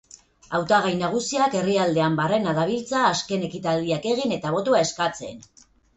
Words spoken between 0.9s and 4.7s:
nagusiak herrialdean barrena dabiltza azken ekitaldiak egin eta